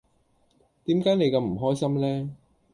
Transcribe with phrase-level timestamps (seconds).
[0.85, 2.35] 點解你咁唔開心呢